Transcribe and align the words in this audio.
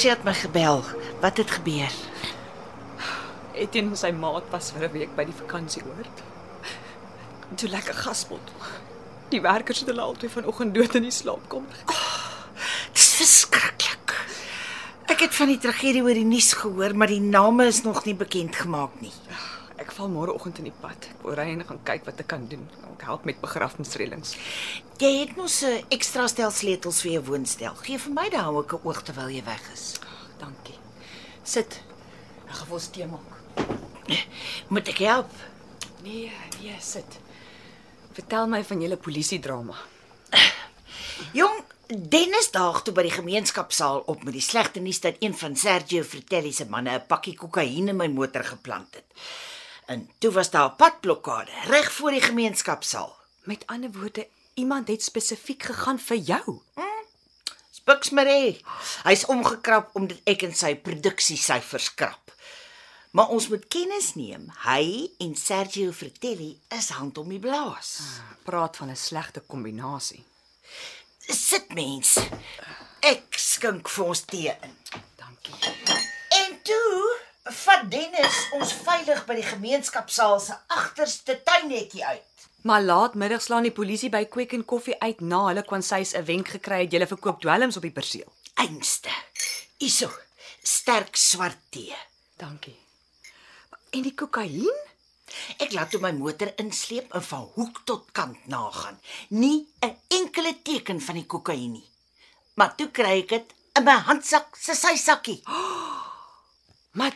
Tersie 0.00 0.16
het 0.16 0.24
my 0.24 0.32
gebel. 0.32 0.78
Wat 1.20 1.36
het 1.36 1.50
gebeur? 1.50 1.92
Etienne 3.52 3.90
en 3.92 3.98
sy 4.00 4.08
maat 4.16 4.46
was 4.48 4.70
vir 4.72 4.86
'n 4.86 4.92
week 4.92 5.10
by 5.16 5.26
die 5.28 5.34
vakansieoord. 5.36 6.22
Toe 7.54 7.68
lekker 7.68 7.94
gaspot. 7.94 8.40
Die 9.28 9.42
werkers 9.42 9.78
het 9.80 9.88
hulle 9.88 10.00
albei 10.00 10.30
vanoggend 10.30 10.74
dood 10.74 10.94
in 10.94 11.02
die 11.02 11.10
slaapkamer. 11.10 11.84
Dis 12.96 13.12
verskriklik. 13.20 14.16
Ek 15.04 15.20
het 15.20 15.34
van 15.34 15.52
die 15.52 15.58
tragedie 15.58 16.02
oor 16.02 16.14
die 16.14 16.24
nuus 16.24 16.52
gehoor, 16.52 16.96
maar 16.96 17.12
die 17.12 17.20
name 17.20 17.66
is 17.66 17.82
nog 17.82 18.04
nie 18.04 18.14
bekend 18.14 18.56
gemaak 18.56 19.00
nie. 19.00 19.12
Ek 19.80 19.94
val 19.96 20.10
môreoggend 20.12 20.58
in 20.60 20.66
die 20.68 20.76
pad. 20.82 21.06
Ek 21.08 21.22
wil 21.24 21.38
ry 21.38 21.46
en 21.54 21.64
gaan 21.64 21.80
kyk 21.88 22.04
wat 22.04 22.18
ek 22.20 22.28
kan 22.28 22.42
doen. 22.50 22.66
Ek 22.92 23.06
help 23.08 23.24
met 23.24 23.40
begrafnisreëlings. 23.40 24.34
Jy 25.00 25.12
het 25.22 25.36
mos 25.40 25.62
'n 25.64 25.84
ekstra 25.88 26.26
stel 26.28 26.50
sleutels 26.50 27.00
vir 27.00 27.12
jou 27.12 27.22
woonstel. 27.30 27.74
Gee 27.86 27.98
vir 27.98 28.12
my 28.12 28.28
dan 28.28 28.44
hou 28.44 28.60
ek 28.60 28.74
'n 28.74 28.84
oog 28.84 29.02
terwyl 29.02 29.30
jy 29.30 29.42
weg 29.44 29.72
is. 29.72 29.96
Dankie. 30.38 30.78
Sit. 31.44 31.80
Ek 32.48 32.54
gaan 32.56 32.66
vir 32.66 32.74
ons 32.74 32.90
tee 32.90 33.06
maak. 33.06 33.30
Moet 34.68 34.88
ek 34.88 34.98
help? 34.98 35.30
Nee, 36.02 36.32
nee, 36.60 36.76
sit. 36.80 37.18
Vertel 38.12 38.46
my 38.46 38.62
van 38.64 38.80
julle 38.80 38.96
polisiedrama. 38.96 39.76
Jong, 41.32 41.64
Dennis 41.86 42.50
daag 42.50 42.82
toe 42.82 42.94
by 42.94 43.02
die 43.02 43.16
gemeenskapsaal 43.16 44.04
op 44.06 44.24
met 44.24 44.34
die 44.34 44.44
slegte 44.44 44.80
nuus 44.80 45.00
dat 45.00 45.16
een 45.20 45.34
van 45.34 45.56
Sergio 45.56 46.02
Fratelli 46.02 46.52
se 46.52 46.66
manne 46.68 46.90
'n 46.90 47.06
pakkie 47.06 47.34
kokain 47.34 47.88
in 47.88 47.96
my 47.96 48.08
motor 48.08 48.44
geplant 48.44 48.94
het. 48.94 49.04
En 49.90 50.10
toe 50.18 50.32
was 50.32 50.50
daar 50.50 50.70
'n 50.70 50.76
padblokkade 50.76 51.50
reg 51.64 51.92
voor 51.92 52.10
die 52.10 52.20
gemeenskapsaal. 52.20 53.16
Met 53.42 53.66
ander 53.66 53.90
woorde, 53.90 54.28
iemand 54.54 54.88
het 54.88 55.02
spesifiek 55.02 55.62
gegaan 55.62 55.98
vir 55.98 56.16
jou. 56.16 56.60
Spiks 57.70 58.10
Marie. 58.10 58.64
Hy's 59.02 59.24
omgekrap 59.24 59.90
omdat 59.92 60.20
ek 60.24 60.42
in 60.42 60.54
sy 60.54 60.76
produksiesyfers 60.76 61.94
krap. 61.94 62.34
Maar 63.10 63.28
ons 63.28 63.48
moet 63.48 63.66
kennis 63.68 64.14
neem. 64.14 64.52
Hy 64.62 65.10
en 65.18 65.34
Sergio 65.36 65.92
Fratelli 65.92 66.60
is 66.68 66.88
hand 66.88 67.18
om 67.18 67.28
die 67.28 67.38
blaas. 67.38 67.98
Praat 68.42 68.76
van 68.76 68.90
'n 68.90 68.96
slegte 68.96 69.40
kombinasie. 69.40 70.24
Sit 71.18 71.74
mens. 71.74 72.18
Ek 73.00 73.24
skink 73.30 73.88
vir 73.88 74.04
ons 74.04 74.20
tee 74.20 74.56
in. 74.62 74.76
Dankie. 75.16 75.74
En 76.28 76.62
toe 76.62 77.19
vat 77.52 77.86
Dennis 77.90 78.38
ons 78.56 78.72
veilig 78.72 79.22
by 79.26 79.34
die 79.34 79.46
gemeenskapsaal 79.46 80.40
se 80.40 80.56
agterste 80.66 81.42
tuinhekkie 81.44 82.04
uit. 82.04 82.26
Maar 82.62 82.82
laatmiddag 82.82 83.42
slaan 83.42 83.64
die 83.64 83.72
polisie 83.72 84.10
by 84.12 84.26
Quick 84.28 84.52
en 84.52 84.64
Koffie 84.64 84.98
uit 85.00 85.20
na 85.20 85.46
hulle 85.46 85.62
kwansy's 85.64 86.12
'n 86.14 86.24
wenk 86.24 86.48
gekry 86.48 86.82
het 86.84 86.92
jy 86.92 87.06
verkoop 87.06 87.40
dwelms 87.40 87.76
op 87.76 87.82
die 87.82 87.96
perseel. 87.98 88.28
Einste. 88.54 89.08
Iso, 89.78 90.10
sterk 90.62 91.16
swart 91.16 91.58
tee. 91.70 91.96
Dankie. 92.36 92.76
En 93.90 94.02
die 94.02 94.14
kokain? 94.14 94.68
Ek 95.58 95.72
laat 95.72 95.90
toe 95.90 96.00
my 96.00 96.12
motor 96.12 96.52
insleep 96.56 97.12
en 97.14 97.22
van 97.22 97.48
hoek 97.54 97.80
tot 97.84 98.12
kant 98.12 98.46
nagaan. 98.46 99.00
Nie 99.28 99.66
'n 99.80 99.96
enkele 100.08 100.62
teken 100.62 101.00
van 101.00 101.14
die 101.14 101.26
kokain 101.26 101.72
nie. 101.72 101.88
Maar 102.54 102.74
toe 102.74 102.90
kry 102.90 103.18
ek 103.22 103.28
dit 103.28 103.54
in 103.78 103.84
my 103.84 103.96
handsak 104.06 104.56
se 104.56 104.74
sy 104.74 104.96
sakkie. 104.96 105.42
Maar 106.98 107.14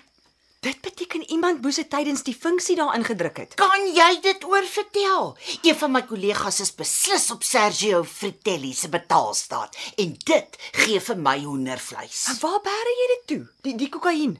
dit 0.65 0.81
beteken 0.81 1.25
iemand 1.31 1.61
moes 1.63 1.77
dit 1.81 1.89
tydens 1.93 2.23
die 2.25 2.37
funksie 2.37 2.77
daarin 2.79 3.05
gedruk 3.05 3.37
het. 3.43 3.55
Kan 3.61 3.85
jy 3.93 4.21
dit 4.25 4.45
oor 4.49 4.65
vertel? 4.69 5.35
Een 5.63 5.77
van 5.77 5.93
my 5.93 6.03
kollegas 6.09 6.63
is 6.65 6.73
beslis 6.75 7.29
op 7.35 7.45
Sergio 7.45 8.01
Fratelli 8.09 8.73
se 8.73 8.89
betaalstaat 8.89 9.77
en 10.01 10.15
dit 10.25 10.59
gee 10.85 11.01
vir 11.09 11.21
my 11.21 11.37
hoendervleis. 11.43 12.25
En 12.33 12.41
waar 12.41 12.63
bære 12.65 12.97
jy 13.01 13.09
dit 13.13 13.27
toe? 13.33 13.43
Die 13.69 13.77
die 13.85 13.91
kokain. 13.93 14.39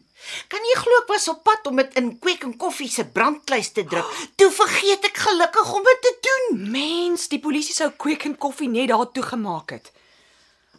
Kan 0.49 0.65
jy 0.65 0.79
glo 0.81 1.03
ek 1.03 1.11
was 1.13 1.29
op 1.29 1.43
pad 1.45 1.67
om 1.69 1.83
dit 1.83 1.99
in 2.01 2.15
Kwek 2.23 2.47
en 2.49 2.57
Koffie 2.57 2.89
se 2.89 3.05
brandkluis 3.05 3.75
te 3.77 3.85
druk. 3.85 4.09
Toe 4.41 4.49
vergeet 4.55 5.05
ek 5.11 5.21
gelukkig 5.27 5.75
om 5.77 5.85
dit 5.91 6.01
te 6.07 6.15
doen. 6.29 6.65
Mens, 6.73 7.29
die 7.29 7.43
polisie 7.45 7.77
sou 7.77 7.91
Quick 8.01 8.25
en 8.31 8.39
Koffie 8.41 8.71
net 8.73 8.89
daar 8.95 9.11
toe 9.13 9.27
gemaak 9.27 9.77
het. 9.77 9.93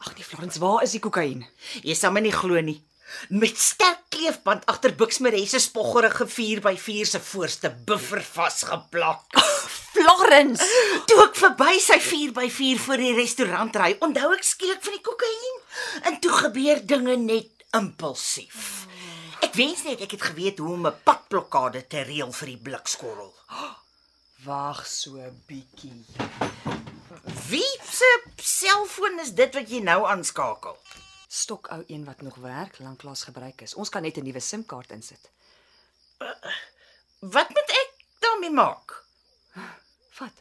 Ag 0.01 0.16
nee, 0.16 0.25
Florence, 0.25 0.59
waar 0.59 0.81
is 0.83 0.97
die 0.97 1.03
kokain? 1.03 1.45
Jy 1.85 1.94
sal 1.97 2.13
my 2.16 2.25
nie 2.25 2.33
glo 2.33 2.57
nie. 2.62 2.79
Met 3.30 3.58
sterk 3.58 4.02
kleefband 4.10 4.66
agter 4.66 4.96
Buxmere 4.96 5.46
se 5.48 5.60
spoggerige 5.60 6.28
4x4 6.28 7.10
se 7.10 7.20
voorste 7.20 7.70
buffer 7.86 8.24
vasgeplak. 8.24 9.24
Florence. 9.96 10.66
Toe 11.08 11.20
ek 11.28 11.38
verby 11.40 11.78
sy 11.80 12.00
4x4 12.04 12.82
voor 12.86 13.04
die 13.04 13.14
restaurant 13.18 13.78
ry, 13.80 13.94
onthou 14.06 14.34
ek 14.36 14.44
skielik 14.44 14.84
van 14.84 14.98
die 14.98 15.06
kokain. 15.06 15.62
En 16.10 16.20
toe 16.20 16.34
gebeur 16.42 16.82
dinge 16.88 17.16
net 17.22 17.66
impulsief. 17.78 18.86
Ek 19.46 19.56
wens 19.58 19.86
net 19.86 20.04
ek 20.04 20.18
het 20.18 20.28
geweet 20.32 20.60
hoe 20.60 20.74
om 20.74 20.88
'n 20.88 21.02
padblokkade 21.04 21.88
te 21.88 22.04
reël 22.04 22.32
vir 22.32 22.48
die 22.54 22.62
blikskorrel. 22.68 23.34
Wag 24.48 24.86
so 24.88 25.18
'n 25.18 25.42
bietjie. 25.48 26.06
Wie 27.50 27.74
se 27.92 28.12
selfoon 28.36 29.20
is 29.20 29.34
dit 29.34 29.54
wat 29.54 29.70
jy 29.70 29.80
nou 29.80 30.06
aanskakel? 30.08 30.78
Stok 31.35 31.68
ou 31.75 31.84
een 31.88 32.06
wat 32.07 32.22
nog 32.22 32.35
werk, 32.35 32.79
lanklaas 32.79 33.23
gebruik 33.28 33.62
is. 33.62 33.73
Ons 33.73 33.90
kan 33.90 34.01
net 34.01 34.18
'n 34.18 34.23
nuwe 34.23 34.40
SIM-kaart 34.40 34.91
insit. 34.91 35.29
Wat 37.19 37.50
moet 37.50 37.72
ek 37.84 37.91
daarmee 38.19 38.51
maak? 38.51 39.03
Vat. 40.09 40.35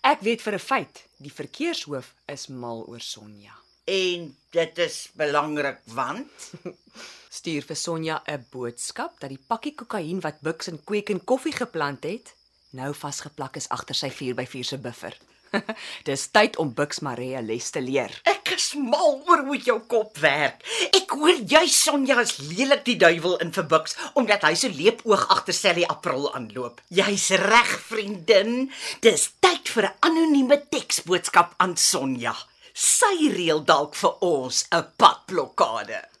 Ek 0.00 0.20
weet 0.20 0.42
vir 0.42 0.54
'n 0.54 0.58
feit, 0.58 1.04
die 1.16 1.32
verkeershoof 1.32 2.14
is 2.26 2.46
mal 2.46 2.84
oor 2.86 3.00
Sonja. 3.00 3.54
En 3.84 4.36
dit 4.50 4.78
is 4.78 5.08
belangrik 5.14 5.80
want 5.84 6.50
Stuur 7.38 7.62
vir 7.62 7.76
Sonja 7.76 8.22
'n 8.26 8.46
boodskap 8.50 9.20
dat 9.20 9.28
die 9.28 9.44
pakkie 9.46 9.74
kokain 9.74 10.20
wat 10.20 10.40
Bux 10.40 10.66
en 10.66 10.84
Kweek 10.84 11.10
en 11.10 11.24
Koffie 11.24 11.52
geplant 11.52 12.04
het, 12.04 12.34
nou 12.70 12.94
vasgeplak 12.94 13.56
is 13.56 13.68
agter 13.68 13.94
sy 13.94 14.10
4x4 14.10 14.64
se 14.64 14.78
buffer. 14.78 15.18
Dis 16.08 16.26
tyd 16.34 16.56
om 16.56 16.72
Bux 16.74 17.00
Marie 17.00 17.36
'n 17.36 17.46
les 17.46 17.70
te 17.70 17.80
leer. 17.80 18.12
Ek 18.24 18.52
is 18.56 18.74
mal 18.74 19.22
oor 19.28 19.44
hoe 19.46 19.58
jou 19.58 19.78
kop 19.86 20.18
werk. 20.18 20.64
Ek 20.92 21.10
hoor 21.10 21.38
jy 21.54 21.64
Sonja 21.68 22.20
is 22.20 22.36
lelik 22.38 22.84
die 22.84 22.96
duiwel 22.96 23.38
in 23.44 23.52
verbuks 23.52 23.96
omdat 24.14 24.44
hy 24.48 24.54
so 24.54 24.68
leepoog 24.68 25.28
agter 25.28 25.54
Sally 25.54 25.84
April 25.84 26.28
aanloop. 26.34 26.80
Jy's 26.88 27.30
reg, 27.30 27.72
vriendin. 27.88 28.70
Dis 29.00 29.30
tyd 29.40 29.68
vir 29.68 29.84
'n 29.88 29.96
anonieme 30.00 30.60
teksboodskap 30.70 31.54
aan 31.58 31.76
Sonja. 31.76 32.36
Sy 32.74 33.30
reël 33.34 33.64
dalk 33.64 33.94
vir 33.94 34.14
ons 34.20 34.66
'n 34.70 34.84
padblokkade. 34.96 36.17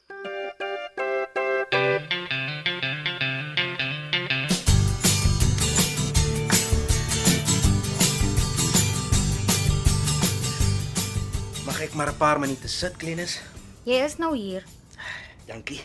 Maar 11.98 12.14
'n 12.14 12.16
paar 12.16 12.38
minute 12.38 12.68
sit, 12.68 12.94
Glenis? 12.96 13.42
Jy 13.82 14.04
is 14.04 14.16
nou 14.16 14.36
hier. 14.36 14.62
Dankie. 15.46 15.80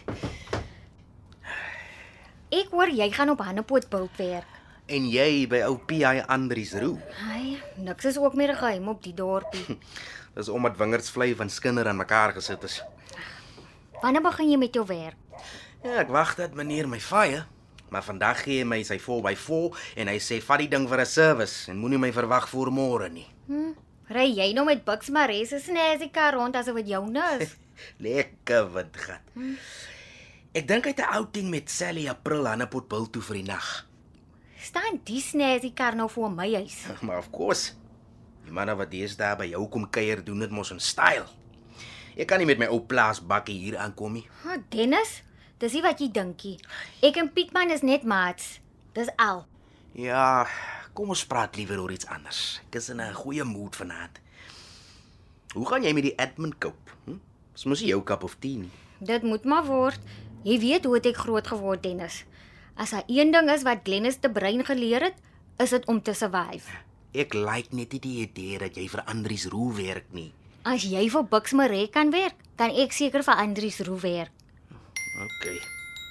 Ek 2.50 2.70
hoor 2.70 2.90
jy 2.90 3.12
gaan 3.12 3.30
op 3.30 3.40
Hannepoort 3.42 3.90
bult 3.90 4.18
werk. 4.18 4.46
En 4.86 5.10
jy 5.10 5.48
by 5.48 5.64
ou 5.66 5.78
PI 5.78 6.22
Andries 6.28 6.74
Roo. 6.74 7.00
Ai, 7.32 7.58
niks 7.76 8.06
is 8.06 8.18
ook 8.18 8.34
meer 8.34 8.56
geheim 8.56 8.88
op 8.88 9.04
die 9.04 9.14
dorpie. 9.14 9.80
Dis 10.36 10.50
omdat 10.50 10.78
wingerdsvlei 10.78 11.36
van 11.36 11.50
skinder 11.50 11.88
aan 11.88 11.98
mekaar 11.98 12.34
gesit 12.34 12.64
is. 12.64 12.84
Wanneer 14.02 14.22
begin 14.22 14.50
jy 14.52 14.58
met 14.58 14.74
jou 14.74 14.86
werk? 14.86 15.18
Ja, 15.84 15.98
ek 15.98 16.10
wag 16.10 16.36
dat 16.36 16.54
meneer 16.54 16.88
my 16.88 17.00
vaai, 17.00 17.44
maar 17.90 18.04
vandag 18.04 18.44
gee 18.44 18.60
hy 18.62 18.66
my 18.66 18.84
sy 18.84 19.00
4x4 19.00 19.98
en 19.98 20.08
hy 20.08 20.20
sê 20.20 20.42
vat 20.42 20.60
die 20.60 20.70
ding 20.70 20.86
vir 20.90 21.00
'n 21.00 21.06
service 21.06 21.72
en 21.72 21.78
moenie 21.78 21.98
my 21.98 22.12
verwag 22.12 22.50
voor 22.50 22.70
môre 22.72 23.10
nie. 23.10 23.28
Ry 24.14 24.28
jy 24.30 24.52
nou 24.54 24.66
met 24.68 24.84
Bux 24.86 25.10
Maree 25.10 25.46
se 25.50 25.58
snazzy 25.64 26.12
kar 26.14 26.36
rond 26.38 26.56
asof 26.56 26.76
dit 26.84 26.92
joune 26.94 27.22
is? 27.40 27.56
Lekker 28.06 28.68
windgat. 28.76 29.24
Ek 30.54 30.68
dink 30.70 30.86
hy 30.86 30.92
het 30.94 31.02
'n 31.02 31.14
outing 31.18 31.50
met 31.50 31.70
Sally 31.70 32.06
April 32.12 32.46
aan 32.48 32.62
'n 32.62 32.70
potbil 32.70 33.10
toe 33.10 33.22
vir 33.22 33.42
die 33.42 33.48
nag. 33.50 33.88
Staan 34.62 35.00
die 35.04 35.22
snazzy 35.22 35.74
kar 35.74 35.96
nou 35.96 36.10
voor 36.10 36.30
my 36.32 36.54
huis? 36.54 36.86
Maar 37.06 37.18
of 37.18 37.32
course. 37.32 37.74
Die 38.46 38.52
manne 38.52 38.76
wat 38.76 38.92
deesdae 38.92 39.36
by 39.40 39.46
jou 39.50 39.68
kom 39.70 39.90
kuier, 39.90 40.24
doen 40.24 40.40
dit 40.40 40.52
mos 40.52 40.72
in 40.72 40.80
styl. 40.80 41.26
Ek 42.16 42.28
kan 42.28 42.38
nie 42.38 42.46
met 42.46 42.60
my 42.60 42.68
ou 42.70 42.82
plaasbakkie 42.86 43.58
hier 43.58 43.78
aankom 43.78 44.14
nie. 44.14 44.28
Ha, 44.44 44.58
Dennis, 44.70 45.24
dis 45.58 45.74
nie 45.74 45.82
wat 45.82 46.00
jy 46.00 46.12
dinkie. 46.12 46.60
Ek 47.02 47.18
en 47.18 47.32
Pietman 47.34 47.72
is 47.72 47.82
net 47.82 48.04
maats. 48.04 48.60
Dis 48.94 49.10
al. 49.18 49.46
Ja, 49.98 50.46
kom 50.94 51.10
ons 51.10 51.26
praat 51.26 51.56
liewer 51.58 51.82
oor 51.82 51.92
iets 51.92 52.08
anders. 52.08 52.62
Ek 52.70 52.76
is 52.76 52.90
in 52.90 53.02
'n 53.02 53.14
goeie 53.14 53.44
mood 53.44 53.76
vanaand. 53.76 54.20
Hoe 55.54 55.68
gaan 55.68 55.84
jy 55.84 55.94
met 55.94 56.04
die 56.04 56.18
admin 56.18 56.58
koop? 56.58 56.90
Hm? 57.06 57.18
Dis 57.54 57.66
mos 57.66 57.82
nie 57.82 57.90
jou 57.90 58.04
kap 58.04 58.24
of 58.24 58.36
tee 58.40 58.58
nie. 58.58 58.72
Dit 59.00 59.24
moet 59.24 59.44
maar 59.44 59.66
word. 59.66 60.00
Jy 60.44 60.60
weet 60.60 60.86
hoe 60.86 60.96
het 60.96 61.06
ek 61.06 61.18
groot 61.18 61.48
geword, 61.48 61.84
Dennis. 61.84 62.24
As 62.76 62.90
daar 62.90 63.04
een 63.08 63.32
ding 63.32 63.50
is 63.50 63.64
wat 63.64 63.84
Glennis 63.84 64.18
te 64.18 64.30
brein 64.30 64.66
geleer 64.66 65.02
het, 65.02 65.16
is 65.58 65.70
dit 65.70 65.86
om 65.86 66.02
te 66.02 66.14
survive. 66.14 66.72
Ek 67.14 67.34
like 67.34 67.76
net 67.76 67.92
nie 67.94 68.00
die 68.00 68.22
idee 68.26 68.58
dat 68.60 68.76
jy 68.76 68.88
vir 68.90 69.04
Andries 69.06 69.46
Roo 69.46 69.74
werk 69.78 70.10
nie. 70.12 70.34
As 70.66 70.84
jy 70.84 71.10
vir 71.10 71.24
Bux 71.24 71.54
Maree 71.54 71.88
kan 71.88 72.12
werk, 72.12 72.36
kan 72.56 72.72
ek 72.72 72.92
seker 72.92 73.24
vir 73.24 73.36
Andries 73.36 73.80
Roo 73.86 74.00
werk. 74.02 74.32
OK. 75.22 75.62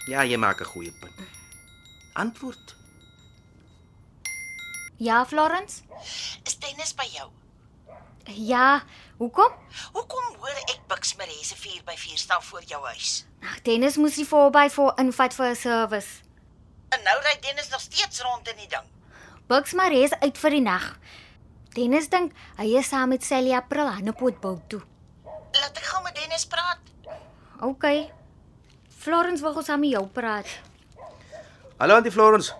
Ja, 0.09 0.23
jy 0.25 0.37
maak 0.37 0.61
'n 0.61 0.65
goeie 0.65 0.93
punt. 1.01 1.19
Antwoord. 2.15 2.82
Ja, 5.03 5.27
Florence? 5.27 5.83
Is 6.47 6.59
Dennis 6.59 6.95
by 6.95 7.07
jou? 7.11 7.31
Ja, 8.39 8.83
hoekom? 9.19 9.51
Hoekom 9.93 10.37
hoor 10.39 10.61
ek 10.71 10.85
Bux 10.87 11.17
Maree 11.19 11.43
se 11.43 11.57
4x4 11.59 12.21
staan 12.23 12.43
voor 12.43 12.63
jou 12.71 12.79
huis? 12.87 13.25
Ag, 13.43 13.57
Dennis 13.67 13.99
moes 13.99 14.15
die 14.21 14.27
4x4 14.29 14.95
invat 15.03 15.35
vir 15.35 15.49
'n 15.49 15.59
service. 15.59 16.23
En 16.95 17.03
nou 17.03 17.17
ry 17.25 17.35
Dennis 17.41 17.69
nog 17.75 17.81
steeds 17.81 18.23
rond 18.23 18.49
in 18.49 18.57
die 18.57 18.69
ding. 18.69 18.87
Bux 19.51 19.73
Maree 19.73 20.05
is 20.05 20.15
uit 20.21 20.39
vir 20.39 20.51
die 20.51 20.63
nag. 20.63 20.87
Dennis 21.75 22.09
dink 22.09 22.33
hy 22.57 22.79
is 22.79 22.89
saam 22.89 23.09
met 23.09 23.25
Sally 23.25 23.53
April 23.53 23.87
aan 23.87 24.07
'n 24.09 24.15
potboot 24.15 24.69
toe. 24.69 24.83
Laat 25.53 25.77
ek 25.77 25.85
gou 25.85 26.03
met 26.03 26.15
Dennis 26.15 26.47
praat. 26.47 26.79
OK. 27.61 28.13
Florence 28.99 29.43
wil 29.43 29.53
gou 29.53 29.65
saam 29.65 29.81
met 29.81 29.91
jou 29.91 30.07
praat. 30.07 30.47
Hallo 31.79 31.95
Auntie 31.95 32.13
Florence. 32.13 32.55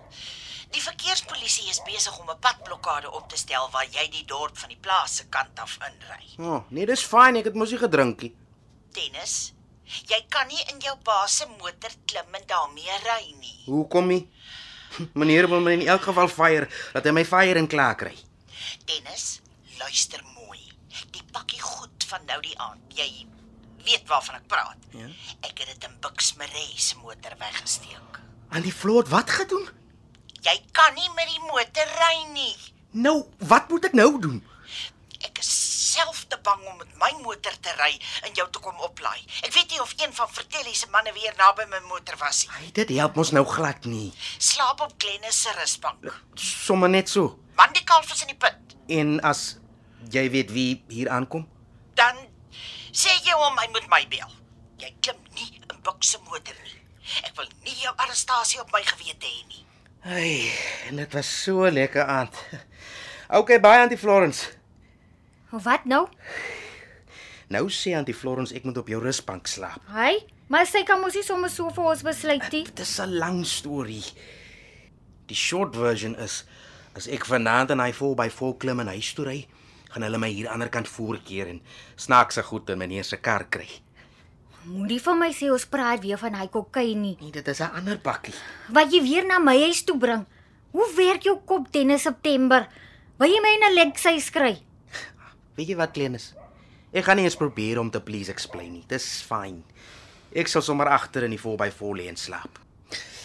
Die 0.73 0.81
verkeerspolisie 0.81 1.67
is 1.69 1.81
besig 1.85 2.15
om 2.19 2.29
'n 2.29 2.39
padblokkade 2.41 3.11
op 3.11 3.29
te 3.29 3.37
stel 3.37 3.69
waar 3.69 3.85
jy 3.85 4.09
die 4.09 4.25
dorp 4.25 4.57
van 4.57 4.69
die 4.69 4.79
plaas 4.81 5.15
se 5.15 5.25
kant 5.29 5.59
af 5.59 5.77
inry. 5.87 6.25
O, 6.37 6.55
oh, 6.55 6.61
nee, 6.69 6.85
dis 6.85 7.03
fyn, 7.05 7.37
ek 7.37 7.45
het 7.51 7.53
mos 7.55 7.69
nie 7.69 7.77
gedrinkie. 7.77 8.31
Dennis, 8.97 9.53
jy 9.85 10.19
kan 10.29 10.47
nie 10.47 10.63
in 10.73 10.79
jou 10.79 10.95
baas 11.03 11.37
se 11.37 11.45
motor 11.45 11.93
klim 12.05 12.39
en 12.39 12.47
daarmee 12.47 12.97
ry 13.03 13.35
nie. 13.39 13.59
Hoekom 13.65 14.07
nie? 14.07 14.29
Meneer 15.19 15.47
wil 15.49 15.61
my 15.61 15.75
in 15.77 15.87
elk 15.87 16.01
geval 16.09 16.27
fire, 16.27 16.69
dat 16.93 17.05
hy 17.05 17.11
my 17.11 17.25
fire 17.25 17.59
in 17.59 17.67
klaar 17.67 17.95
kry. 17.95 18.15
Dennis, 18.85 19.41
luister 19.77 20.25
mooi. 20.33 20.59
Die 21.11 21.23
pakkie 21.31 21.61
goed 21.61 22.03
van 22.09 22.25
nou 22.25 22.41
die 22.41 22.57
aand. 22.57 22.81
Jy 22.97 23.27
weet 23.85 24.09
waarvan 24.09 24.41
ek 24.41 24.47
praat. 24.47 24.89
Ja. 24.89 25.05
Ek 25.41 25.53
het 25.59 25.69
dit 25.69 25.83
in 25.89 25.95
Bux 26.01 26.33
Maree 26.41 26.73
se 26.77 26.97
motor 26.97 27.37
weggesteek. 27.37 28.21
Auntie 28.49 28.73
Floor, 28.73 29.05
wat 29.09 29.29
gedoen? 29.29 29.69
Jy 30.43 30.57
kan 30.75 30.91
nie 30.97 31.09
met 31.15 31.29
die 31.31 31.43
motor 31.47 31.93
ry 31.99 32.15
nie. 32.33 32.55
Nou, 32.91 33.21
wat 33.47 33.69
moet 33.71 33.87
ek 33.89 33.95
nou 33.95 34.09
doen? 34.21 34.41
Ek 35.23 35.39
is 35.39 35.51
self 35.93 36.25
te 36.27 36.37
bang 36.43 36.65
om 36.67 36.75
met 36.81 36.91
my 36.99 37.11
motor 37.23 37.55
te 37.63 37.71
ry 37.79 37.93
en 38.27 38.35
jou 38.35 38.45
te 38.51 38.59
kom 38.63 38.81
oplaai. 38.83 39.21
Ek 39.47 39.53
weet 39.55 39.71
nie 39.71 39.79
of 39.81 39.93
een 40.01 40.11
van 40.17 40.27
Vertellie 40.35 40.75
se 40.75 40.89
manne 40.91 41.13
weer 41.15 41.31
naby 41.39 41.65
my 41.71 41.79
motor 41.87 42.19
was 42.19 42.43
nie. 42.43 42.51
Ai, 42.57 42.71
dit 42.75 42.93
help 42.97 43.17
ons 43.23 43.31
nou 43.37 43.45
glad 43.47 43.87
nie. 43.87 44.09
Slaap 44.37 44.83
op 44.83 44.93
Glennis 44.99 45.39
se 45.45 45.55
rusbank. 45.61 46.11
Sommige 46.35 46.91
net 46.97 47.15
so. 47.15 47.37
Man 47.55 47.71
die 47.77 47.85
kalf 47.87 48.11
is 48.11 48.25
in 48.27 48.33
die 48.33 48.39
put. 48.39 48.77
En 48.91 49.19
as 49.23 49.45
jy 50.11 50.27
weet 50.33 50.51
wie 50.51 50.83
hier 50.91 51.11
aankom? 51.13 51.47
Dan 51.95 52.19
sê 52.91 53.15
jy 53.23 53.35
hom 53.39 53.63
hy 53.63 53.69
moet 53.71 53.87
my 53.95 54.03
bel. 54.11 54.39
Jy 54.83 54.91
klim 54.99 55.23
nie 55.37 55.53
in 55.61 55.79
Bux 55.87 56.15
se 56.15 56.19
motor 56.27 56.57
nie. 56.65 56.79
Ek 57.23 57.35
wil 57.39 57.47
nie 57.63 57.79
jou 57.79 57.93
arrestasie 57.95 58.59
op 58.59 58.75
my 58.75 58.83
gewete 58.83 59.29
hê 59.29 59.45
nie. 59.47 59.63
Ai, 60.03 60.51
en 60.89 60.95
dit 60.99 61.13
was 61.15 61.43
so 61.43 61.69
lekker 61.71 62.03
aand. 62.03 62.35
Okay, 63.33 63.59
bye 63.59 63.79
Auntie 63.79 63.97
Florence. 63.97 64.49
Wat 65.49 65.85
nou? 65.85 66.07
Nou 67.47 67.69
sê 67.71 67.93
Auntie 67.95 68.15
Florence 68.15 68.51
ek 68.53 68.65
moet 68.67 68.77
op 68.81 68.91
jou 68.91 68.99
rusbank 68.99 69.47
slaap. 69.47 69.79
Hy, 69.95 70.17
maar 70.51 70.67
sy 70.67 70.83
kan 70.83 70.99
mos 70.99 71.15
nie 71.15 71.23
sommer 71.23 71.49
so 71.49 71.71
vir 71.71 71.87
ons 71.93 72.03
besluit 72.03 72.43
nie. 72.51 72.65
Dit 72.67 72.83
is 72.83 72.99
'n 72.99 73.15
lang 73.15 73.45
storie. 73.47 74.03
Die 75.31 75.39
short 75.39 75.75
version 75.75 76.15
is 76.19 76.43
as 76.95 77.07
ek 77.07 77.23
vanaand 77.25 77.71
in 77.71 77.79
hy 77.79 77.91
4x4 77.95 78.57
klim 78.59 78.79
en 78.83 78.91
huis 78.91 79.13
toe 79.13 79.25
ry, 79.25 79.47
gaan 79.89 80.03
hulle 80.03 80.17
my 80.17 80.27
hier 80.27 80.49
aan 80.49 80.59
die 80.59 80.67
ander 80.67 80.69
kant 80.69 80.87
voorkeer 80.87 81.47
en 81.47 81.61
snaakse 81.95 82.43
goed 82.43 82.69
in 82.69 82.77
meneer 82.77 83.03
se 83.03 83.17
kar 83.17 83.47
kry. 83.49 83.69
Moenie 84.63 84.99
vir 85.03 85.15
my 85.19 85.27
sê 85.35 85.49
ons 85.51 85.65
praat 85.67 85.99
weer 86.03 86.19
van 86.21 86.37
hy 86.39 86.47
kokain 86.47 87.01
nie. 87.01 87.17
Nee, 87.19 87.31
dit 87.31 87.47
is 87.47 87.59
'n 87.59 87.75
ander 87.75 87.97
bakkie. 87.97 88.33
Wat 88.69 88.91
jy 88.91 89.01
weer 89.01 89.25
na 89.25 89.39
my 89.39 89.57
huis 89.59 89.83
toe 89.83 89.97
bring. 89.97 90.25
Hoe 90.71 90.87
werk 90.95 91.23
jou 91.23 91.39
kop 91.45 91.71
Dennis 91.71 92.01
September? 92.01 92.67
Wil 93.19 93.29
jy 93.29 93.41
my 93.41 93.53
in 93.53 93.63
'n 93.63 93.75
leksy 93.75 94.31
kry? 94.31 94.61
Weet 95.55 95.67
jy 95.67 95.75
wat, 95.75 95.91
Klenis? 95.91 96.33
Ek 96.93 97.03
gaan 97.03 97.17
nie 97.17 97.25
eens 97.25 97.35
probeer 97.35 97.79
om 97.79 97.89
te 97.89 97.99
please 97.99 98.31
explain 98.31 98.71
nie. 98.71 98.83
Dis 98.87 99.21
fyn. 99.21 99.63
Ek 100.33 100.47
sal 100.47 100.61
sommer 100.61 100.87
agter 100.87 101.23
in 101.23 101.31
die 101.31 101.39
4x4 101.39 101.95
lê 101.97 102.07
en 102.07 102.15
slaap. 102.15 102.59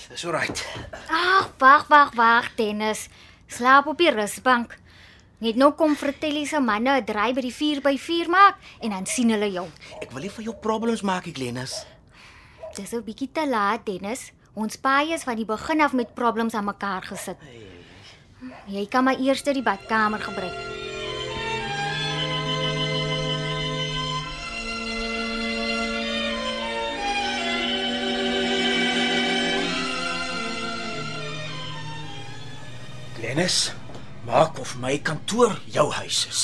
Dis 0.08 0.24
alright. 0.24 0.64
Ag, 1.08 1.52
wag, 1.58 1.88
wag, 1.88 2.14
wag, 2.14 2.54
Dennis. 2.56 3.08
Slaap 3.46 3.86
op 3.86 3.98
die 3.98 4.10
rusbank. 4.10 4.76
Net 5.38 5.54
nou 5.54 5.70
kom 5.78 5.94
Fratelli 5.94 6.46
se 6.46 6.58
manne 6.58 6.98
'n 6.98 7.04
draai 7.04 7.32
by 7.32 7.40
die 7.40 7.54
4x4 7.54 8.28
maak 8.28 8.56
en 8.80 8.90
dan 8.90 9.06
sien 9.06 9.30
hulle 9.30 9.50
jou. 9.52 9.66
Ek 10.00 10.10
wil 10.10 10.22
nie 10.22 10.30
vir 10.30 10.44
jou 10.44 10.54
problems 10.54 11.02
maak, 11.02 11.26
nie, 11.26 11.32
Klenis. 11.32 11.86
Dis 12.74 12.92
'n 12.92 13.04
bietjie 13.04 13.30
te 13.32 13.48
laat, 13.48 13.86
Dennis. 13.86 14.32
Ons 14.54 14.76
paai 14.76 15.12
is 15.12 15.22
van 15.22 15.36
die 15.36 15.44
begin 15.44 15.80
af 15.80 15.92
met 15.92 16.14
problems 16.14 16.54
aan 16.54 16.64
mekaar 16.64 17.02
gesit. 17.02 17.36
Jy 18.66 18.86
kan 18.86 19.04
maar 19.04 19.18
eers 19.18 19.42
die 19.42 19.62
badkamer 19.62 20.18
gebruik. 20.18 20.76
Dennis, 33.20 33.72
maak 34.28 34.58
of 34.60 34.76
my 34.76 34.98
kantoor 35.00 35.56
jou 35.72 35.88
huis 36.02 36.26
is. 36.28 36.42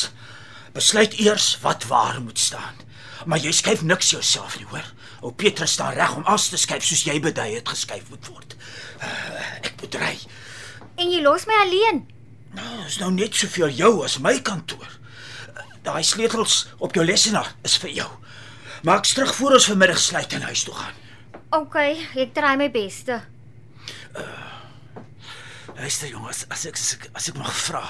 Besluit 0.75 1.13
eers 1.21 1.59
wat 1.63 1.85
waar 1.91 2.21
moet 2.23 2.39
staan. 2.41 2.81
Maar 3.29 3.43
jy 3.45 3.53
skuif 3.53 3.85
niks 3.85 4.11
jouself 4.15 4.57
nie, 4.59 4.67
hoor. 4.73 4.87
O 5.25 5.33
Petrus 5.33 5.77
staan 5.77 5.95
reg 5.97 6.17
om 6.17 6.25
as 6.29 6.49
te 6.53 6.61
skuif 6.61 6.85
soos 6.85 7.05
jy 7.07 7.19
bedui 7.25 7.51
het 7.55 7.69
geskuif 7.69 8.09
moet 8.13 8.27
word. 8.33 8.57
Uh, 9.01 9.45
ek 9.61 9.73
moet 9.81 10.01
ry. 10.01 10.15
En 11.01 11.13
jy 11.13 11.21
los 11.25 11.47
my 11.49 11.61
alleen. 11.65 12.03
Nou, 12.55 12.75
is 12.87 12.99
nou 13.03 13.11
net 13.13 13.37
soveel 13.37 13.73
jou 13.77 13.93
as 14.07 14.19
my 14.25 14.37
kantoor. 14.45 14.89
Uh, 14.89 15.65
Daai 15.85 16.03
sleutels 16.05 16.65
op 16.79 16.97
jou 16.97 17.05
lesenaar 17.05 17.53
is 17.69 17.77
vir 17.83 17.93
jou. 18.01 18.11
Maak 18.85 19.09
terug 19.09 19.33
voor 19.37 19.57
ons 19.61 19.69
vanmiddag 19.73 20.01
sluit 20.01 20.37
en 20.37 20.49
huis 20.51 20.65
toe 20.65 20.77
gaan. 20.77 21.01
OK, 21.55 21.77
ek 22.21 22.35
try 22.37 22.57
my 22.61 22.69
beste. 22.73 23.23
Luister 25.75 26.07
jongens, 26.07 26.45
as 26.55 26.63
ek 26.71 26.79
as 26.79 26.93
ek, 26.95 27.07
as 27.19 27.29
ek 27.33 27.39
mag 27.41 27.51
vra. 27.51 27.83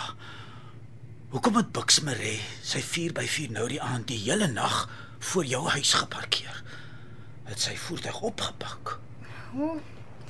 Hoekom 1.35 1.59
het 1.59 1.73
Bux 1.77 1.99
Maree 2.07 2.39
sy 2.65 2.81
4x4 2.81 3.53
nou 3.53 3.67
die 3.69 3.81
aand 3.83 4.07
die 4.09 4.21
hele 4.23 4.49
nag 4.49 4.87
voor 5.33 5.45
jou 5.45 5.61
huis 5.75 5.91
geparkeer? 5.93 6.63
Het 7.45 7.61
sy 7.61 7.75
voertuig 7.77 8.23
opgepak. 8.25 8.95
O, 9.53 9.75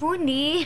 o 0.02 0.14
nee. 0.18 0.64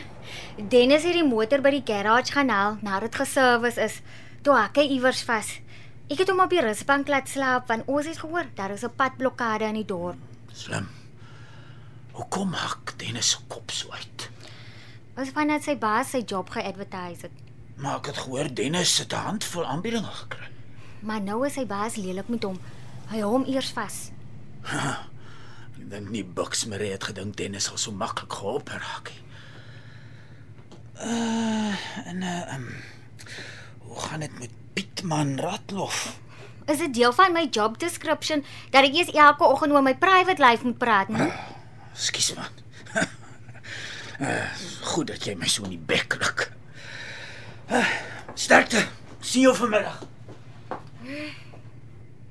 Dennis 0.57 1.05
het 1.05 1.13
die 1.19 1.27
motor 1.27 1.61
by 1.61 1.75
die 1.77 1.85
garage 1.85 2.33
gaan 2.33 2.49
haal 2.49 2.79
nadat 2.81 3.11
dit 3.11 3.19
geservice 3.21 3.85
is. 3.85 3.99
Toe 4.41 4.57
hak 4.57 4.81
hy 4.81 4.87
iewers 4.95 5.21
vas. 5.27 5.59
Ek 6.09 6.23
het 6.23 6.33
hom 6.33 6.41
op 6.41 6.49
die 6.49 6.63
rusbank 6.65 7.11
laat 7.13 7.29
slaap 7.29 7.69
want 7.69 7.85
ons 7.85 8.09
het 8.09 8.17
gehoor 8.23 8.49
daar 8.57 8.73
is 8.73 8.83
'n 8.83 8.97
padblokkade 8.97 9.69
in 9.69 9.77
die 9.77 9.85
dorp. 9.85 10.17
Slim. 10.53 10.89
Hoekom 12.17 12.53
hak 12.53 12.97
Dennis 12.97 13.29
se 13.29 13.37
kop 13.47 13.69
so 13.71 13.91
uit? 13.93 14.29
Was 15.19 15.33
vandat 15.35 15.65
sy 15.67 15.73
baas 15.75 16.13
sy 16.13 16.21
job 16.23 16.47
geadvertise 16.53 17.27
het. 17.27 17.39
Maar 17.75 17.97
ek 17.97 18.05
het 18.13 18.19
gehoor 18.23 18.47
Dennis 18.55 18.97
het 19.01 19.11
'n 19.13 19.25
handvol 19.27 19.65
aanbiedinge 19.65 20.11
gekry. 20.11 20.47
Maar 20.99 21.21
nou 21.21 21.45
is 21.45 21.53
sy 21.53 21.65
baas 21.65 21.95
lelik 21.95 22.27
met 22.27 22.43
hom. 22.43 22.59
Hy 23.09 23.19
hou 23.19 23.31
hom 23.31 23.43
eers 23.43 23.71
vas. 23.71 24.11
Ek 25.79 25.89
dink 25.91 26.09
nie 26.09 26.23
Bux 26.23 26.65
Maree 26.65 26.91
het 26.91 27.03
gedink 27.03 27.35
Dennis 27.35 27.63
sal 27.63 27.77
so 27.77 27.91
maklik 27.91 28.31
gehelp 28.33 28.69
raak 28.69 29.11
nie. 29.11 29.23
Uh 31.03 31.75
en 32.05 32.21
uh 32.21 32.53
um, 32.55 32.67
hoe 33.79 33.99
gaan 33.99 34.19
dit 34.19 34.39
met 34.39 34.51
Pietman 34.73 35.39
Ratlof? 35.39 36.19
Is 36.65 36.77
dit 36.77 36.93
deel 36.93 37.13
van 37.13 37.31
my 37.31 37.47
job 37.51 37.79
description 37.79 38.45
dat 38.69 38.83
ek 38.83 38.95
eers 38.95 39.11
elke 39.11 39.43
oggend 39.43 39.71
oor 39.71 39.83
my 39.83 39.95
private 39.95 40.43
life 40.43 40.63
moet 40.65 40.77
praat, 40.77 41.07
nee? 41.07 41.31
Skus 41.93 42.33
man. 42.35 42.51
uh, 44.21 44.45
goed 44.81 45.07
dat 45.07 45.25
jy 45.25 45.35
my 45.39 45.47
so 45.47 45.63
in 45.67 45.75
die 45.77 45.85
bek 45.91 46.15
ruk. 46.21 46.45
Uh, 47.71 47.85
sterkte. 48.33 48.85
Sien 49.19 49.47
jou 49.47 49.55
vanmiddag. 49.55 49.99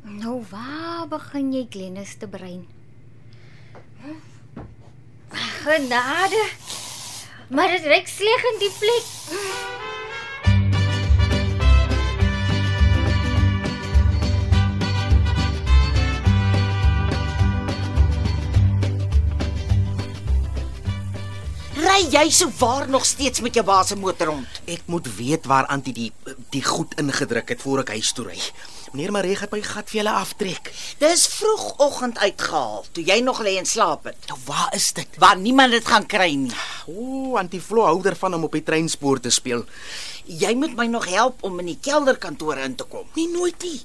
Nou 0.09 0.41
waar 0.51 1.09
begin 1.09 1.53
jy 1.53 1.67
Glennis 1.71 2.17
te 2.17 2.29
brein? 2.29 2.67
Genade. 5.63 6.43
Maar 7.49 7.77
dit 7.77 7.85
reik 7.85 8.09
sleg 8.09 8.51
in 8.53 8.59
die 8.65 8.73
plek. 8.79 9.07
Ry 21.99 22.05
jy 22.15 22.29
so 22.31 22.47
waar 22.61 22.85
nog 22.87 23.03
steeds 23.03 23.41
met 23.43 23.57
jou 23.59 23.65
baas 23.67 23.89
se 23.91 23.97
motor 23.99 24.29
rond? 24.31 24.59
Ek 24.71 24.85
moet 24.87 25.09
weet 25.17 25.49
waar 25.51 25.67
Antie 25.67 25.91
die 25.97 26.13
die 26.55 26.63
goed 26.63 26.95
ingedruk 27.03 27.51
het 27.51 27.65
voor 27.65 27.83
ek 27.83 27.91
huis 27.97 28.13
toe 28.15 28.29
ry. 28.29 28.37
Meneer 28.93 29.11
Marie 29.17 29.35
gaan 29.35 29.51
my 29.51 29.59
gat 29.67 29.91
vir 29.91 29.99
julle 29.99 30.13
aftrek. 30.15 30.71
Dis 31.03 31.27
vroegoggend 31.33 32.23
uitgehaal 32.23 32.87
toe 32.95 33.03
jy 33.03 33.19
nog 33.27 33.43
lê 33.43 33.57
en 33.59 33.67
slaap 33.67 34.07
het. 34.07 34.31
Nou 34.31 34.39
waar 34.47 34.71
is 34.79 34.93
dit? 34.95 35.19
Waar 35.19 35.43
niemand 35.43 35.75
dit 35.75 35.91
gaan 35.91 36.07
kry 36.07 36.31
nie. 36.39 36.55
O, 36.87 37.35
Antie 37.43 37.65
Flo 37.67 37.91
hou 37.91 37.99
daarvan 38.07 38.39
om 38.39 38.47
op 38.47 38.55
die 38.55 38.63
treinspoor 38.63 39.19
te 39.19 39.35
speel. 39.35 39.67
Jy 40.31 40.55
moet 40.55 40.79
my 40.79 40.87
nog 40.95 41.11
help 41.11 41.43
om 41.43 41.59
in 41.67 41.75
die 41.75 41.81
kelderkantoor 41.83 42.63
in 42.63 42.79
te 42.79 42.87
kom. 42.87 43.11
Nie 43.19 43.27
nooit 43.35 43.59
nie. 43.67 43.81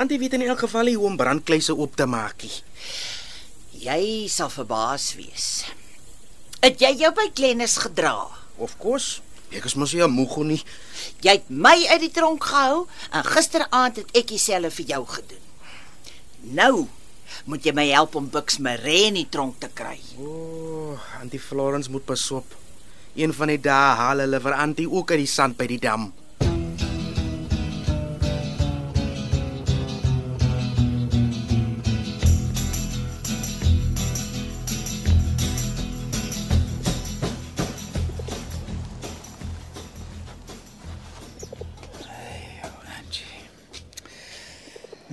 Antie 0.00 0.24
weet 0.24 0.40
in 0.40 0.48
elk 0.48 0.64
geval 0.64 0.88
hoe 0.94 1.10
om 1.12 1.20
brandkluise 1.20 1.76
oop 1.76 2.00
te 2.00 2.08
maak. 2.08 2.48
Jy 3.76 4.04
sal 4.24 4.48
verbaas 4.48 5.12
wees. 5.20 5.66
Het 6.64 6.80
jy 6.80 6.92
jou 7.02 7.12
by 7.14 7.28
Glennis 7.34 7.76
gedra? 7.84 8.14
Of 8.56 8.76
kos? 8.80 9.20
Ek 9.54 9.66
is 9.68 9.76
mos 9.78 9.92
nie 9.92 10.02
'n 10.02 10.10
moego 10.10 10.42
nie. 10.42 10.62
Jy 11.20 11.32
het 11.32 11.48
my 11.48 11.86
uit 11.86 12.00
die 12.00 12.10
tronk 12.10 12.44
gehou 12.44 12.86
en 13.10 13.24
gisteraand 13.24 13.96
het 13.96 14.16
ek 14.16 14.26
dieselfde 14.28 14.70
vir 14.70 14.86
jou 14.86 15.06
gedoen. 15.06 15.44
Nou 16.40 16.88
moet 17.44 17.64
jy 17.64 17.72
my 17.72 17.86
help 17.88 18.14
om 18.14 18.30
Bux 18.30 18.58
Maree 18.58 19.06
in 19.06 19.14
die 19.14 19.28
tronk 19.28 19.60
te 19.60 19.68
kry. 19.68 19.98
O, 20.18 20.22
oh, 20.24 21.20
Antie 21.20 21.40
Florence 21.40 21.90
moet 21.90 22.04
pasop. 22.04 22.44
Een 23.14 23.32
van 23.32 23.48
die 23.48 23.60
dae 23.60 23.94
haal 23.96 24.18
hulle 24.18 24.40
vir 24.40 24.52
Antie 24.52 24.90
ook 24.90 25.10
uit 25.10 25.18
die 25.18 25.26
sand 25.26 25.56
by 25.56 25.66
die 25.66 25.78
dam. 25.78 26.12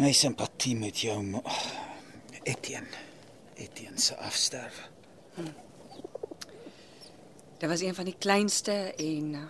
My 0.04 0.12
simpatie 0.12 0.74
met 0.76 1.00
jou, 1.00 1.22
maar 1.24 1.60
Etienne. 2.44 2.98
Etienne 3.56 4.00
se 4.00 4.18
afsterwe. 4.20 4.90
Dit 7.58 7.70
was 7.70 7.82
een 7.82 7.96
van 7.96 8.10
die 8.10 8.16
kleinste 8.18 8.74
en 9.00 9.34
uh, 9.34 9.44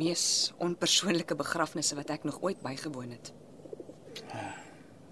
mees 0.00 0.52
onpersoonlike 0.56 1.36
begrafnisse 1.36 1.98
wat 1.98 2.14
ek 2.14 2.24
nog 2.24 2.40
ooit 2.40 2.62
bygewoon 2.64 3.12
het. 3.12 3.32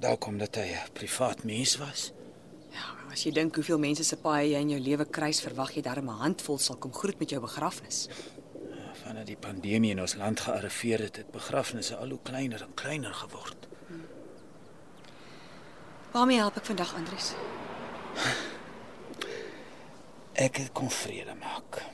Dalk 0.01 0.27
omdat 0.27 0.57
hy 0.57 0.73
'n 0.73 0.93
privaat 0.97 1.45
mens 1.45 1.77
was. 1.77 2.13
Ja, 2.73 2.97
as 3.13 3.25
jy 3.25 3.33
dink 3.37 3.55
hoeveel 3.55 3.79
mense 3.79 4.05
se 4.05 4.17
paai 4.17 4.53
jy 4.55 4.61
in 4.61 4.71
jou 4.71 4.81
lewe 4.81 5.05
kruis, 5.05 5.41
verwag 5.41 5.75
jy 5.77 5.83
darm 5.83 6.09
'n 6.09 6.23
handvol 6.25 6.59
sal 6.59 6.77
kom 6.77 6.93
groet 6.93 7.19
met 7.19 7.31
jou 7.31 7.41
begrafnis. 7.41 8.09
Vandat 9.05 9.27
die 9.27 9.37
pandemie 9.37 9.91
in 9.91 10.01
ons 10.01 10.15
land 10.15 10.41
gearriveer 10.41 11.01
het, 11.01 11.17
het 11.17 11.31
begrafnisse 11.31 11.97
al 11.97 12.09
hoe 12.09 12.23
kleiner 12.23 12.63
en 12.63 12.75
kleiner 12.75 13.15
geword. 13.15 13.70
Waarmee 16.11 16.41
help 16.43 16.57
ek 16.59 16.67
vandag, 16.67 16.95
Andries? 16.99 17.33
Ek 20.35 20.57
het 20.59 20.73
kon 20.75 20.91
vrede 20.91 21.37
maak. 21.39 21.85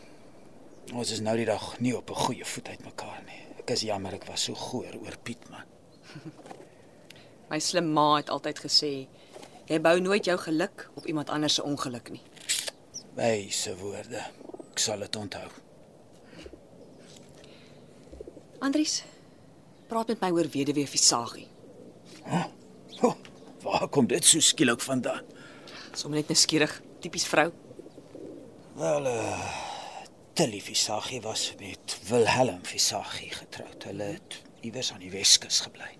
Ons 0.96 1.11
is 1.12 1.20
nou 1.20 1.35
die 1.37 1.49
dag 1.49 1.75
nie 1.85 1.92
op 1.96 2.11
'n 2.11 2.23
goeie 2.25 2.44
voet 2.44 2.68
uitmekaar 2.68 3.23
nie. 3.26 3.42
Ek 3.58 3.70
is 3.70 3.80
jammer 3.80 4.14
ek 4.14 4.25
was 4.25 4.44
so 4.44 4.54
goor 4.54 4.94
oor 5.02 5.16
Piet 5.23 5.49
man. 5.50 5.66
My 7.50 7.58
slim 7.58 7.92
ma 7.92 8.16
het 8.16 8.30
altyd 8.30 8.58
gesê, 8.58 9.08
jy 9.66 9.80
bou 9.80 10.00
nooit 10.00 10.25
jou 10.25 10.38
geluk 10.38 10.90
op 10.94 11.06
iemand 11.06 11.30
anders 11.30 11.54
se 11.54 11.62
ongeluk 11.62 12.11
nie. 12.11 12.23
Wyse 13.14 13.76
woorde. 13.76 14.25
Ek 14.70 14.78
sal 14.78 14.99
dit 14.99 15.16
onthou. 15.16 15.49
Andries, 18.58 19.04
praat 19.87 20.08
met 20.08 20.20
my 20.20 20.30
oor 20.30 20.49
weduwee 20.49 20.87
Visagie. 20.88 21.49
Oh, 22.26 22.44
waar 23.66 23.88
kom 23.88 24.06
dit 24.06 24.25
so 24.25 24.40
skielik 24.40 24.80
vandaan? 24.80 25.25
Sommige 25.92 26.23
net 26.23 26.28
nuuskierig, 26.35 26.80
tipies 27.00 27.26
vrou. 27.26 27.50
Wel, 28.76 29.06
uh 29.12 29.64
Tilly 30.37 30.61
Visagie 30.61 31.23
was 31.25 31.54
met 31.58 31.94
Wilhelm 32.08 32.58
Visagie 32.62 33.30
getroud. 33.32 33.85
Hulle 33.88 34.02
het 34.18 34.35
iewers 34.61 34.90
aan 34.92 35.00
die 35.00 35.11
Weskus 35.11 35.62
gebly. 35.64 35.94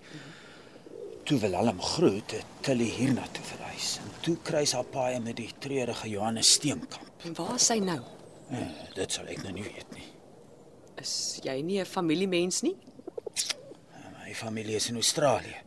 Toe 1.25 1.39
Wilhelm 1.41 1.81
groot 1.81 2.35
het 2.35 2.45
Tilly 2.61 2.91
hiernatoe 2.99 3.45
verhuis 3.47 3.95
en 4.03 4.11
toe 4.21 4.35
kruis 4.45 4.75
haar 4.77 4.85
paai 4.93 5.17
met 5.25 5.39
die 5.41 5.49
treurige 5.57 6.11
Johannes 6.11 6.51
Steenkamp. 6.59 7.25
En 7.25 7.33
waar 7.33 7.55
is 7.55 7.65
sy 7.65 7.79
nou? 7.81 7.97
Uh, 8.53 8.61
dit 8.93 9.17
sal 9.17 9.33
ek 9.33 9.41
nou 9.41 9.55
nie 9.57 9.65
weet 9.65 9.97
nie. 9.97 10.05
Is 11.01 11.15
jy 11.41 11.57
nie 11.65 11.81
'n 11.81 11.89
familiemens 11.89 12.61
nie? 12.61 12.75
My 14.21 14.35
familie 14.35 14.75
is 14.75 14.89
in 14.89 15.01
Australië. 15.01 15.57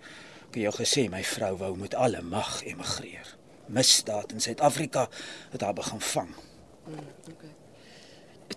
Ek 0.51 0.57
het 0.59 0.65
jou 0.65 0.73
gesê 0.81 1.03
my 1.07 1.21
vrou 1.23 1.53
wou 1.61 1.75
met 1.79 1.93
alle 1.95 2.19
mag 2.27 2.65
emigreer. 2.67 3.37
Misdaad 3.71 4.33
in 4.35 4.41
Suid-Afrika 4.43 5.05
het 5.53 5.63
haar 5.63 5.77
begin 5.79 6.01
vang. 6.03 6.33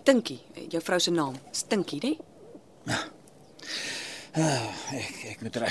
Tinkie, 0.02 0.40
jou 0.72 0.80
vrou 0.82 0.98
se 0.98 1.12
naam, 1.14 1.36
Stinkie, 1.54 2.00
né? 2.02 2.96
Ah, 4.34 4.66
ek 4.90 5.20
ek 5.30 5.44
moet 5.46 5.58
ry. 5.62 5.70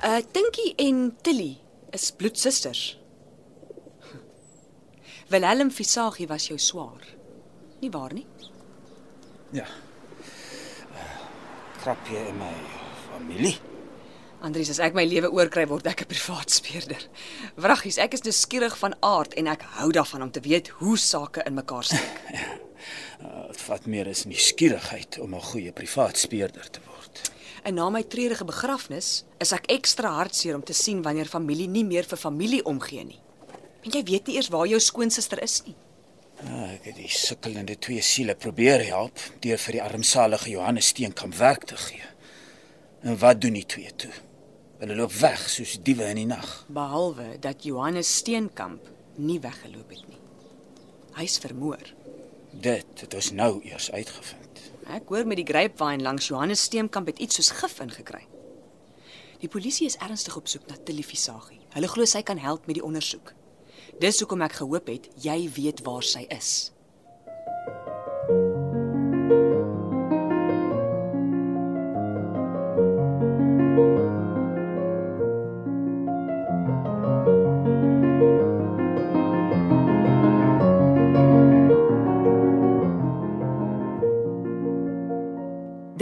Uh 0.00 0.22
Tinkie 0.32 0.72
en 0.80 1.02
Tilly 1.20 1.58
is 1.92 2.08
bloedsusters. 2.16 2.96
Wilhelm 5.28 5.68
Visagie 5.70 6.30
was 6.32 6.48
jou 6.48 6.56
swaar. 6.56 7.04
Nie 7.82 7.90
waar 7.92 8.16
nie? 8.16 8.24
Ja. 9.52 9.68
Uh, 10.96 11.12
krapie 11.82 12.24
in 12.24 12.40
my 12.40 12.54
familie. 13.10 13.71
Andries, 14.42 14.72
as 14.72 14.80
ek 14.82 14.96
my 14.98 15.04
lewe 15.06 15.28
oorkry 15.30 15.62
word 15.70 15.86
ek 15.86 16.02
'n 16.02 16.10
privaat 16.10 16.50
speurder. 16.50 17.02
Wraggies, 17.54 17.98
ek 18.02 18.14
is 18.14 18.24
nuuskierig 18.26 18.74
van 18.78 18.96
aard 18.98 19.34
en 19.38 19.46
ek 19.46 19.62
hou 19.78 19.92
daarvan 19.92 20.22
om 20.22 20.30
te 20.30 20.40
weet 20.42 20.68
hoe 20.82 20.96
sake 20.98 21.44
in 21.46 21.54
mekaar 21.54 21.84
steek. 21.84 22.18
Uh, 23.22 23.46
dit 23.52 23.60
vat 23.62 23.86
meer 23.86 24.08
as 24.08 24.24
nuuskierigheid 24.24 25.20
om 25.22 25.34
'n 25.34 25.40
goeie 25.40 25.72
privaat 25.72 26.18
speurder 26.18 26.66
te 26.70 26.80
word. 26.90 27.30
En 27.62 27.74
na 27.74 27.88
my 27.90 28.02
treurige 28.02 28.44
begrafnis 28.44 29.24
is 29.38 29.52
ek 29.52 29.70
ekstra 29.70 30.10
hartseer 30.10 30.56
om 30.56 30.64
te 30.64 30.74
sien 30.74 31.02
wanneer 31.02 31.30
familie 31.30 31.68
nie 31.68 31.84
meer 31.84 32.04
vir 32.04 32.18
familie 32.18 32.64
omgee 32.64 33.04
nie. 33.04 33.20
En 33.84 33.90
jy 33.90 34.02
weet 34.02 34.26
nie 34.26 34.36
eers 34.36 34.50
waar 34.50 34.66
jou 34.66 34.80
skoonsister 34.80 35.42
is 35.42 35.62
nie. 35.66 35.76
Uh, 36.42 36.74
ek 36.74 36.84
het 36.84 36.96
die 36.96 37.08
sukkelende 37.08 37.78
twee 37.78 38.02
siele 38.02 38.34
probeer 38.34 38.82
help 38.90 39.18
deur 39.40 39.58
vir 39.58 39.72
die 39.72 39.82
armsalige 39.82 40.50
Johannes 40.50 40.86
Steenkamp 40.86 41.34
werk 41.34 41.64
te 41.64 41.76
gee. 41.76 42.02
En 43.02 43.18
wat 43.18 43.40
doen 43.40 43.52
die 43.52 43.66
twee 43.66 43.90
toe? 43.96 44.10
Hulle 44.82 44.96
loop 44.98 45.12
weg 45.14 45.44
soos 45.46 45.76
diewe 45.86 46.08
in 46.10 46.18
die 46.18 46.26
nag. 46.26 46.46
Behalwe 46.74 47.36
dat 47.38 47.62
Johannes 47.62 48.08
Steenkamp 48.16 48.88
nie 49.14 49.36
weggeloop 49.38 49.92
het 49.94 50.08
nie. 50.10 50.18
Hy's 51.14 51.36
vermoor. 51.38 51.84
Dit 52.50 53.04
het 53.04 53.14
ons 53.14 53.28
nou 53.30 53.60
eers 53.62 53.92
uitgevind. 53.94 54.64
Ek 54.90 55.06
hoor 55.06 55.28
met 55.30 55.38
die 55.38 55.46
grapevine 55.46 56.02
langs 56.02 56.26
Johannes 56.32 56.64
Steenkamp 56.66 57.12
het 57.12 57.22
iets 57.22 57.38
soos 57.38 57.52
gif 57.60 57.78
ingekry. 57.84 58.24
Die 59.38 59.52
polisie 59.54 59.86
is 59.86 60.00
ernstig 60.02 60.34
op 60.34 60.50
soek 60.50 60.66
na 60.66 60.74
Tilly 60.82 61.06
Visagie. 61.06 61.62
Hulle 61.76 61.94
glo 61.94 62.02
sy 62.02 62.24
kan 62.26 62.42
help 62.42 62.66
met 62.66 62.80
die 62.80 62.86
ondersoek. 62.90 63.36
Dis 64.02 64.18
hoekom 64.18 64.42
ek 64.42 64.58
gehoop 64.64 64.90
het 64.90 65.06
jy 65.22 65.44
weet 65.60 65.86
waar 65.86 66.02
sy 66.02 66.26
is. 66.34 66.72